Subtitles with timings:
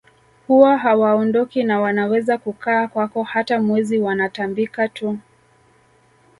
[0.47, 5.17] Huwa hawaondoki na wanaweza kukaa kwako hata mwezi wanatambika tu